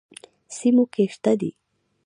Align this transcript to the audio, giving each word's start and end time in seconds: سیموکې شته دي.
سیموکې 0.57 1.05
شته 1.13 1.31
دي. 1.39 1.51